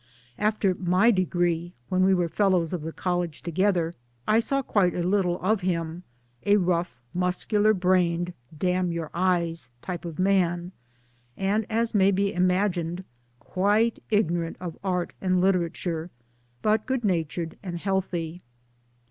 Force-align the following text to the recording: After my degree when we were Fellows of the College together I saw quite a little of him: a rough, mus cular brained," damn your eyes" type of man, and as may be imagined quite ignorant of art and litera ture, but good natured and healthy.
After 0.39 0.73
my 0.73 1.11
degree 1.11 1.73
when 1.89 2.03
we 2.03 2.15
were 2.15 2.27
Fellows 2.27 2.73
of 2.73 2.81
the 2.81 2.91
College 2.91 3.43
together 3.43 3.93
I 4.27 4.39
saw 4.39 4.63
quite 4.63 4.95
a 4.95 5.03
little 5.03 5.39
of 5.41 5.61
him: 5.61 6.01
a 6.43 6.57
rough, 6.57 6.99
mus 7.13 7.45
cular 7.45 7.79
brained," 7.79 8.33
damn 8.65 8.91
your 8.91 9.11
eyes" 9.13 9.69
type 9.83 10.03
of 10.03 10.17
man, 10.17 10.71
and 11.37 11.67
as 11.69 11.93
may 11.93 12.09
be 12.09 12.33
imagined 12.33 13.03
quite 13.39 13.99
ignorant 14.09 14.57
of 14.59 14.75
art 14.83 15.13
and 15.21 15.39
litera 15.39 15.69
ture, 15.69 16.09
but 16.63 16.87
good 16.87 17.03
natured 17.05 17.59
and 17.61 17.77
healthy. 17.77 18.41